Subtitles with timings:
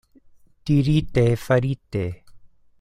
[0.65, 2.05] Dirite, farite.